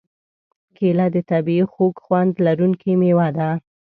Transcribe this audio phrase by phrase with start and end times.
[0.75, 3.49] کېله د طبعیي خوږ خوند لرونکې مېوه ده.